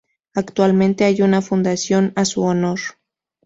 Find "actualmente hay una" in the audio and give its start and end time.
0.33-1.43